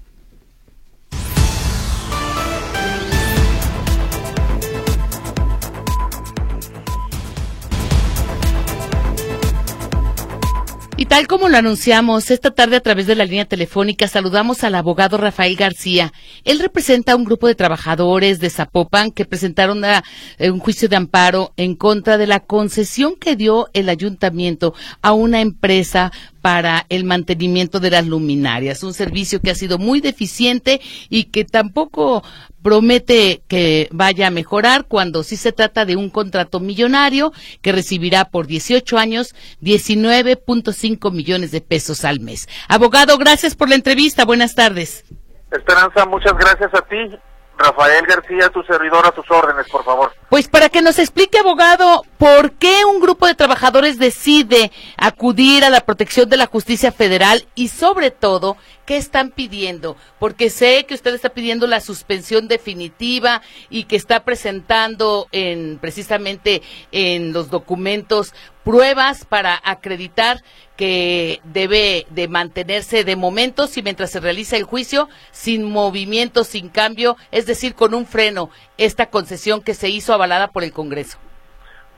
[10.97, 14.75] Y tal como lo anunciamos esta tarde a través de la línea telefónica, saludamos al
[14.75, 16.13] abogado Rafael García.
[16.45, 20.95] Él representa a un grupo de trabajadores de Zapopan que presentaron eh, un juicio de
[20.95, 27.03] amparo en contra de la concesión que dio el ayuntamiento a una empresa para el
[27.03, 30.79] mantenimiento de las luminarias, un servicio que ha sido muy deficiente
[31.09, 32.23] y que tampoco
[32.65, 38.25] promete que vaya a mejorar cuando sí se trata de un contrato millonario que recibirá
[38.25, 42.49] por 18 años 19.5 millones de pesos al mes.
[42.67, 44.25] Abogado, gracias por la entrevista.
[44.25, 45.05] Buenas tardes.
[45.51, 47.15] Esperanza, muchas gracias a ti.
[47.57, 50.11] Rafael García, tu servidor, a tus órdenes, por favor.
[50.29, 55.69] Pues para que nos explique, abogado, por qué un grupo de trabajadores decide acudir a
[55.69, 59.97] la protección de la justicia federal y sobre todo, ¿qué están pidiendo?
[60.19, 66.61] Porque sé que usted está pidiendo la suspensión definitiva y que está presentando en precisamente
[66.91, 70.37] en los documentos pruebas para acreditar
[70.75, 76.69] que debe de mantenerse de momentos y mientras se realiza el juicio sin movimiento, sin
[76.69, 81.17] cambio, es decir, con un freno, esta concesión que se hizo avalada por el Congreso.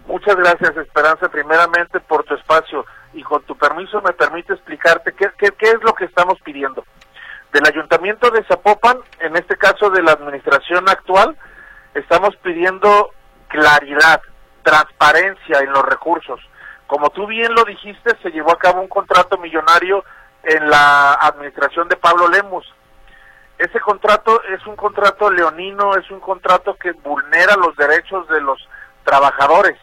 [0.08, 2.86] Muchas gracias, Esperanza, primeramente por tu espacio
[3.18, 6.86] y con tu permiso me permite explicarte qué, es lo que estamos pidiendo.
[7.52, 11.36] Del Ayuntamiento de Zapopan, en este caso de la administración actual,
[11.94, 13.12] estamos pidiendo
[13.48, 14.22] claridad,
[14.64, 16.40] transparencia en los recursos
[16.88, 20.04] como tú bien lo dijiste, se llevó a cabo un contrato millonario
[20.44, 22.66] en la administración de Pablo Lemus.
[23.58, 28.58] Ese contrato es un contrato leonino, es un contrato que vulnera los derechos de los
[29.04, 29.78] trabajadores.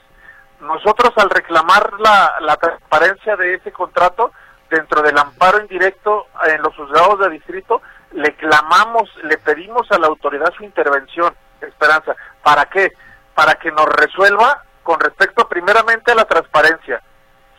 [0.65, 4.33] Nosotros al reclamar la, transparencia de ese contrato,
[4.71, 10.07] dentro del amparo indirecto en los juzgados de distrito, le clamamos, le pedimos a la
[10.07, 12.15] autoridad su intervención, Esperanza.
[12.43, 12.93] ¿Para qué?
[13.35, 17.03] Para que nos resuelva con respecto primeramente a la transparencia.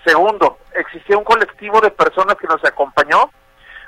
[0.03, 3.29] Segundo, existía un colectivo de personas que nos acompañó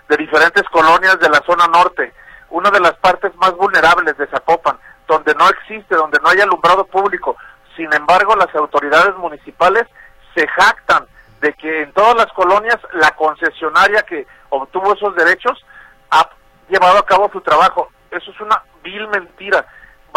[0.10, 2.14] de diferentes colonias de la zona norte,
[2.50, 4.78] una de las partes más vulnerables de Zapopan,
[5.08, 7.36] donde no existe, donde no hay alumbrado público.
[7.78, 9.88] Sin embargo, las autoridades municipales
[10.36, 11.06] se jactan
[11.40, 15.64] de que en todas las colonias la concesionaria que obtuvo esos derechos
[16.10, 16.30] ha
[16.68, 17.90] llevado a cabo su trabajo.
[18.12, 19.66] Eso es una vil mentira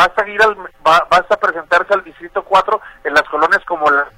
[0.01, 4.09] basta ir al, basta presentarse al distrito 4 en las colonias como la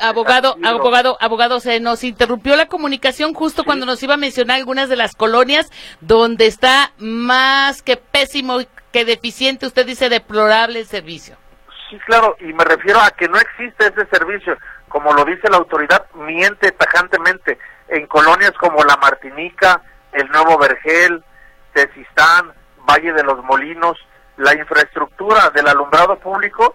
[0.00, 4.88] Abogado, abogado, abogado, se nos interrumpió la comunicación justo cuando nos iba a mencionar algunas
[4.88, 8.58] de las colonias donde está más que pésimo,
[8.92, 11.36] que deficiente, usted dice deplorable el servicio.
[11.88, 14.56] Sí, claro, y me refiero a que no existe ese servicio,
[14.88, 21.22] como lo dice la autoridad, miente tajantemente en colonias como La Martinica, El Nuevo Vergel,
[21.72, 22.52] Tezistán,
[22.88, 23.98] Valle de los Molinos,
[24.36, 26.74] la infraestructura del alumbrado público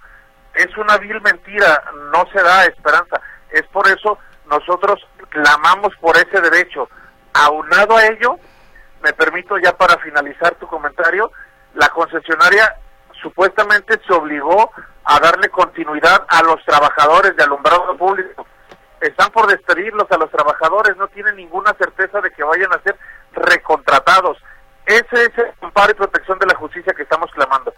[0.57, 3.21] es una vil mentira, no se da esperanza.
[3.51, 4.17] Es por eso
[4.49, 4.99] nosotros
[5.29, 6.89] clamamos por ese derecho.
[7.33, 8.37] Aunado a ello,
[9.03, 11.31] me permito ya para finalizar tu comentario,
[11.77, 12.75] la concesionaria
[13.21, 14.71] supuestamente se obligó
[15.03, 18.45] a darle continuidad a los trabajadores de alumbrado público.
[18.99, 22.97] Están por despedirlos a los trabajadores, no tienen ninguna certeza de que vayan a ser
[23.31, 24.37] recontratados.
[24.85, 27.73] Ese es el amparo y protección de la justicia que estamos clamando.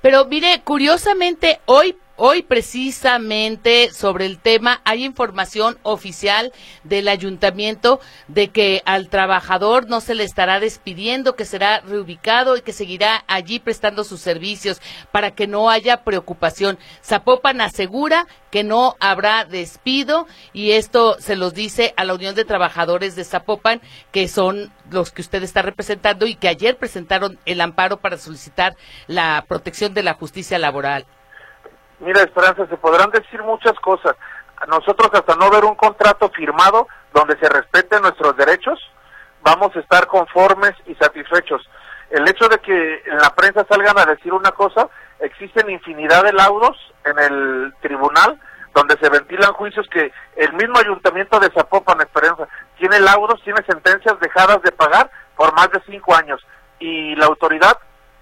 [0.00, 6.52] Pero mire, curiosamente, hoy Hoy precisamente sobre el tema hay información oficial
[6.84, 12.60] del ayuntamiento de que al trabajador no se le estará despidiendo, que será reubicado y
[12.60, 16.78] que seguirá allí prestando sus servicios para que no haya preocupación.
[17.02, 22.44] Zapopan asegura que no habrá despido y esto se los dice a la Unión de
[22.44, 23.80] Trabajadores de Zapopan,
[24.12, 28.76] que son los que usted está representando y que ayer presentaron el amparo para solicitar
[29.06, 31.06] la protección de la justicia laboral.
[32.00, 34.16] Mira, Esperanza, se podrán decir muchas cosas.
[34.68, 38.78] Nosotros hasta no ver un contrato firmado donde se respeten nuestros derechos,
[39.42, 41.66] vamos a estar conformes y satisfechos.
[42.10, 44.88] El hecho de que en la prensa salgan a decir una cosa,
[45.20, 48.38] existen infinidad de laudos en el tribunal
[48.74, 54.18] donde se ventilan juicios que el mismo ayuntamiento de Zapopan, Esperanza, tiene laudos, tiene sentencias
[54.20, 56.40] dejadas de pagar por más de cinco años
[56.78, 57.76] y la autoridad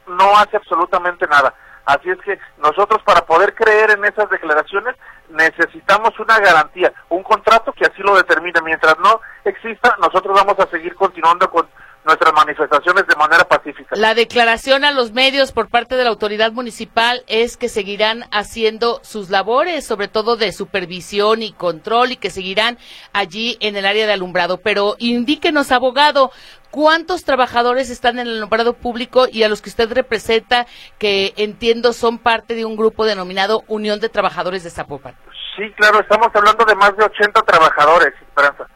[0.07, 1.55] no hace absolutamente nada.
[1.89, 4.95] Así es que nosotros para poder creer en esas declaraciones
[5.31, 8.61] necesitamos una garantía, un contrato que así lo determine.
[8.63, 11.67] Mientras no exista, nosotros vamos a seguir continuando con
[12.05, 13.95] nuestras manifestaciones de manera pacífica.
[13.97, 19.01] La declaración a los medios por parte de la autoridad municipal es que seguirán haciendo
[19.03, 22.79] sus labores, sobre todo de supervisión y control, y que seguirán
[23.13, 24.59] allí en el área de alumbrado.
[24.59, 26.31] Pero indíquenos, abogado,
[26.71, 30.67] ¿Cuántos trabajadores están en el alumbrado público y a los que usted representa,
[30.99, 35.17] que entiendo son parte de un grupo denominado Unión de Trabajadores de Zapopan?
[35.57, 38.67] Sí, claro, estamos hablando de más de 80 trabajadores, Esperanza.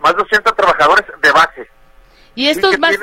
[0.00, 1.70] Más de 80 trabajadores de base.
[2.34, 2.96] ¿Y estos más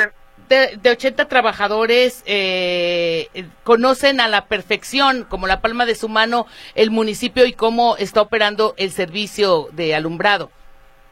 [0.49, 3.29] de, de, 80 trabajadores eh,
[3.63, 8.21] conocen a la perfección, como la palma de su mano, el municipio y cómo está
[8.21, 10.51] operando el servicio de alumbrado?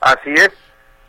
[0.02, 0.52] Así es.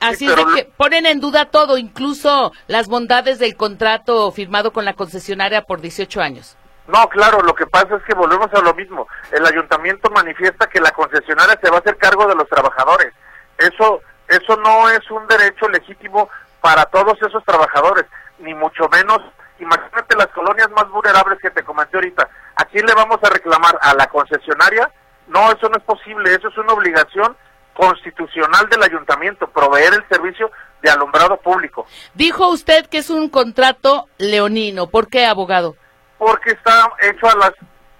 [0.00, 4.86] Así es de que ponen en duda todo, incluso las bondades del contrato firmado con
[4.86, 6.56] la concesionaria por 18 años.
[6.88, 9.06] No, claro, lo que pasa es que volvemos a lo mismo.
[9.30, 13.12] El ayuntamiento manifiesta que la concesionaria se va a hacer cargo de los trabajadores.
[13.58, 18.06] Eso, eso no es un derecho legítimo para todos esos trabajadores,
[18.38, 19.18] ni mucho menos.
[19.58, 22.28] Imagínate las colonias más vulnerables que te comenté ahorita.
[22.56, 24.90] Aquí vamos a reclamar a la concesionaria,
[25.28, 27.36] no, eso no es posible, eso es una obligación
[27.74, 30.50] constitucional del ayuntamiento, proveer el servicio
[30.82, 31.86] de alumbrado público.
[32.14, 35.76] Dijo usted que es un contrato leonino, ¿por qué, abogado?
[36.18, 37.52] Porque está hecho a las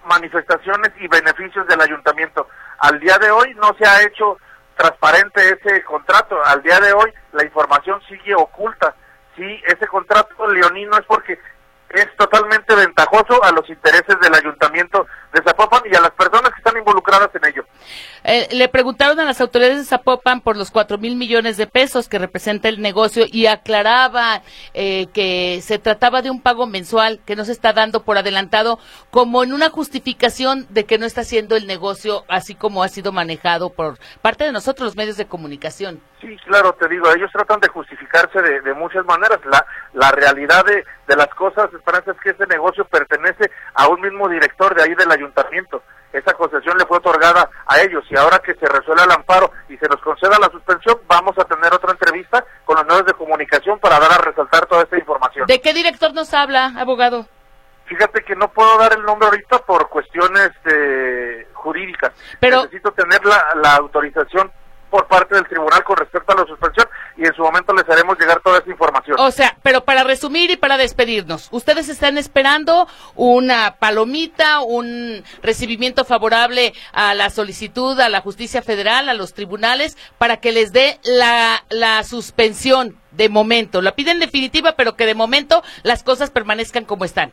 [0.04, 2.48] manifestaciones y beneficios del ayuntamiento.
[2.78, 4.38] Al día de hoy no se ha hecho
[4.80, 8.94] transparente ese contrato, al día de hoy la información sigue oculta.
[9.36, 11.38] Sí, ese contrato leonino es porque
[11.90, 16.58] es totalmente ventajoso a los intereses del ayuntamiento de Zapopan y a las personas que
[16.58, 17.64] están involucradas en ello.
[18.24, 22.08] Eh, le preguntaron a las autoridades de Zapopan por los cuatro mil millones de pesos
[22.08, 24.42] que representa el negocio y aclaraba
[24.74, 28.78] eh, que se trataba de un pago mensual que no se está dando por adelantado
[29.10, 33.12] como en una justificación de que no está haciendo el negocio así como ha sido
[33.12, 36.00] manejado por parte de nosotros los medios de comunicación.
[36.20, 39.38] Sí, claro, te digo, ellos tratan de justificarse de, muchas maneras.
[39.46, 39.64] La,
[39.94, 44.28] la realidad de, de las cosas, Esperanza, es que ese negocio pertenece a un mismo
[44.28, 45.82] director de ahí del ayuntamiento.
[46.12, 49.76] Esa concesión le fue otorgada a ellos y ahora que se resuelve el amparo y
[49.76, 53.78] se nos conceda la suspensión, vamos a tener otra entrevista con los medios de comunicación
[53.78, 55.46] para dar a resaltar toda esta información.
[55.46, 57.26] ¿De qué director nos habla, abogado?
[57.86, 62.12] Fíjate que no puedo dar el nombre ahorita por cuestiones eh, jurídicas.
[62.38, 62.62] Pero...
[62.62, 64.50] Necesito tener la, la autorización
[64.90, 66.86] por parte del tribunal con respecto a la suspensión
[67.16, 69.16] y en su momento les haremos llegar toda esa información.
[69.20, 76.04] O sea, pero para resumir y para despedirnos, ustedes están esperando una palomita, un recibimiento
[76.04, 77.60] favorable a la solicitud
[78.00, 83.28] a la justicia federal, a los tribunales, para que les dé la, la suspensión de
[83.28, 83.82] momento.
[83.82, 87.32] La piden definitiva, pero que de momento las cosas permanezcan como están.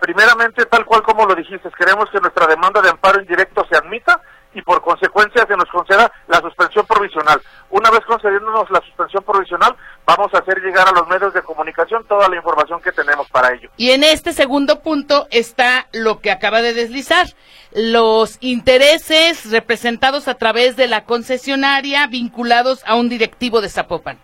[0.00, 4.20] Primeramente, tal cual como lo dijiste, queremos que nuestra demanda de amparo indirecto se admita
[4.56, 7.40] y por consecuencia se nos conceda la suspensión provisional.
[7.68, 9.76] Una vez concediéndonos la suspensión provisional,
[10.06, 13.52] vamos a hacer llegar a los medios de comunicación toda la información que tenemos para
[13.52, 13.68] ello.
[13.76, 17.26] Y en este segundo punto está lo que acaba de deslizar,
[17.72, 24.18] los intereses representados a través de la concesionaria vinculados a un directivo de Zapopan.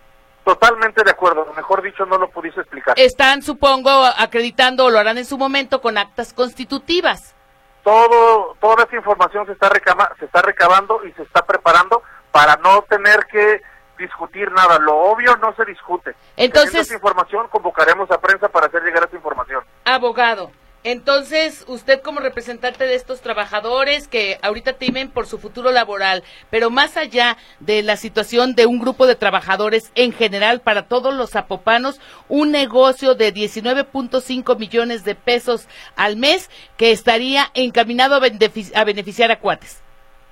[0.47, 2.99] Totalmente de acuerdo, mejor dicho no lo pudiste explicar.
[2.99, 7.35] Están, supongo, acreditando o lo harán en su momento con actas constitutivas
[7.83, 9.71] todo, toda esa información se está,
[10.19, 13.63] se está recabando y se está preparando para no tener que
[13.99, 14.79] discutir nada.
[14.79, 16.15] Lo obvio no se discute.
[16.37, 19.65] Entonces, esa información convocaremos a prensa para hacer llegar esa información.
[19.85, 20.51] Abogado,
[20.85, 26.71] entonces, usted como representante de estos trabajadores que ahorita temen por su futuro laboral, pero
[26.71, 31.31] más allá de la situación de un grupo de trabajadores en general para todos los
[31.31, 39.31] zapopanos, un negocio de 19.5 millones de pesos al mes que estaría encaminado a, beneficiar
[39.31, 39.81] a cuates.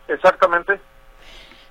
[0.08, 0.80] Exactamente.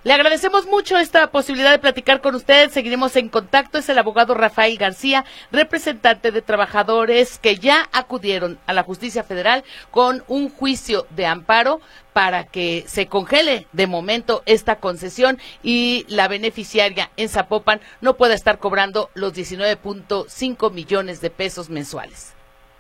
[0.06, 2.70] Le agradecemos mucho esta posibilidad de platicar con usted.
[2.70, 3.78] Seguiremos en contacto.
[3.78, 9.66] Es el abogado Rafael García, representante de trabajadores que ya acudieron a la justicia federal
[9.92, 11.82] con un juicio de amparo
[12.14, 18.36] para que se congele de momento esta concesión y la beneficiaria en Zapopan no pueda
[18.36, 22.34] estar cobrando los 19.5 millones de pesos mensuales.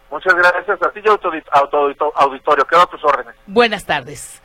[0.10, 2.66] Muchas gracias a ti y auditorio.
[2.66, 3.36] Quedo a tus órdenes.
[3.46, 4.42] Buenas tardes.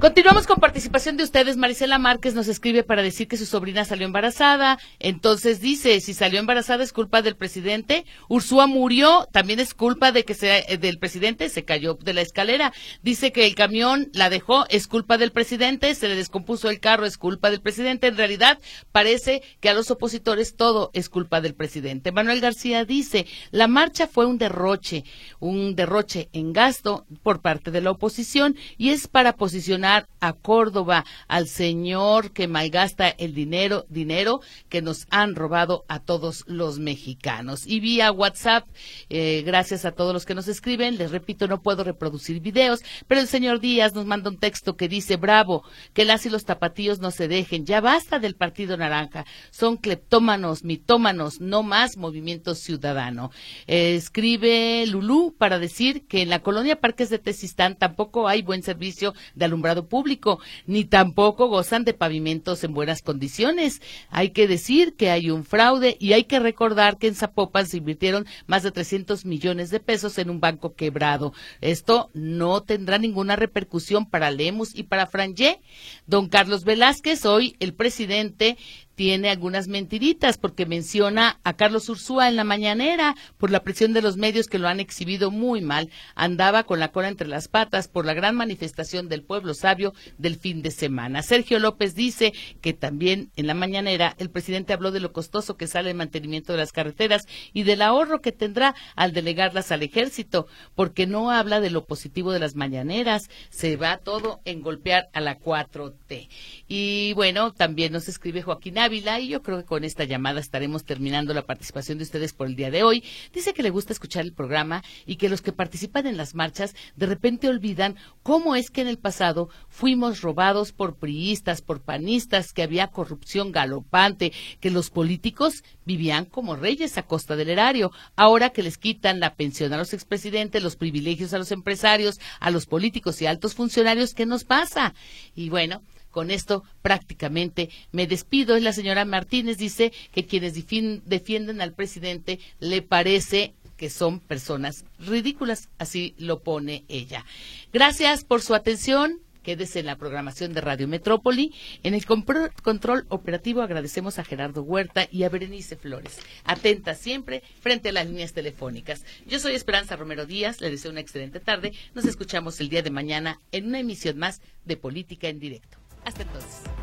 [0.00, 1.56] Continuamos con participación de ustedes.
[1.56, 4.78] Marisela Márquez nos escribe para decir que su sobrina salió embarazada.
[4.98, 8.04] Entonces dice, si salió embarazada es culpa del presidente.
[8.28, 12.20] Ursúa murió, también es culpa de que sea eh, del presidente, se cayó de la
[12.20, 12.72] escalera.
[13.02, 17.06] Dice que el camión la dejó, es culpa del presidente, se le descompuso el carro,
[17.06, 18.08] es culpa del presidente.
[18.08, 18.58] En realidad
[18.92, 22.12] parece que a los opositores todo es culpa del presidente.
[22.12, 25.04] Manuel García dice, la marcha fue un derroche,
[25.40, 31.04] un derroche en gasto por parte de la oposición y es para posicionar a Córdoba,
[31.28, 37.66] al señor que malgasta el dinero, dinero que nos han robado a todos los mexicanos.
[37.66, 38.66] Y vía WhatsApp,
[39.08, 43.20] eh, gracias a todos los que nos escriben, les repito, no puedo reproducir videos, pero
[43.20, 47.00] el señor Díaz nos manda un texto que dice, bravo, que las y los tapatíos
[47.00, 53.30] no se dejen, ya basta del Partido Naranja, son cleptómanos, mitómanos, no más movimiento ciudadano.
[53.66, 59.05] escribe Lulú para decir que en la colonia Parques de Tesistán tampoco hay buen servicio
[59.34, 63.80] de alumbrado público, ni tampoco gozan de pavimentos en buenas condiciones.
[64.10, 67.78] Hay que decir que hay un fraude y hay que recordar que en Zapopan se
[67.78, 71.32] invirtieron más de 300 millones de pesos en un banco quebrado.
[71.60, 75.60] Esto no tendrá ninguna repercusión para Lemus y para Frangé.
[76.06, 78.56] Don Carlos Velázquez, hoy el presidente
[78.96, 84.02] tiene algunas mentiritas porque menciona a Carlos Ursúa en la mañanera por la presión de
[84.02, 85.90] los medios que lo han exhibido muy mal.
[86.14, 90.36] Andaba con la cola entre las patas por la gran manifestación del pueblo sabio del
[90.36, 91.22] fin de semana.
[91.22, 92.32] Sergio López dice
[92.62, 96.52] que también en la mañanera el presidente habló de lo costoso que sale el mantenimiento
[96.52, 101.60] de las carreteras y del ahorro que tendrá al delegarlas al ejército, porque no habla
[101.60, 106.28] de lo positivo de las mañaneras, se va todo en golpear a la 4T.
[106.66, 110.84] Y bueno, también nos escribe Joaquín Ávila y yo creo que con esta llamada estaremos
[110.84, 113.02] terminando la participación de ustedes por el día de hoy.
[113.32, 116.74] Dice que le gusta escuchar el programa y que los que participan en las marchas
[116.94, 122.52] de repente olvidan cómo es que en el pasado fuimos robados por priistas, por panistas,
[122.52, 127.90] que había corrupción galopante, que los políticos vivían como reyes a costa del erario.
[128.14, 132.52] Ahora que les quitan la pensión a los expresidentes, los privilegios a los empresarios, a
[132.52, 134.94] los políticos y altos funcionarios, ¿qué nos pasa?
[135.34, 135.82] Y bueno,
[136.16, 138.58] con esto prácticamente me despido.
[138.58, 145.68] La señora Martínez dice que quienes defienden al presidente le parece que son personas ridículas,
[145.76, 147.26] así lo pone ella.
[147.70, 149.20] Gracias por su atención.
[149.42, 151.52] Quédese en la programación de Radio Metrópoli.
[151.82, 156.18] En el control operativo agradecemos a Gerardo Huerta y a Berenice Flores.
[156.44, 159.04] Atenta siempre frente a las líneas telefónicas.
[159.26, 160.62] Yo soy Esperanza Romero Díaz.
[160.62, 161.74] Le deseo una excelente tarde.
[161.94, 165.76] Nos escuchamos el día de mañana en una emisión más de Política en Directo.
[166.06, 166.75] Hasta entonces.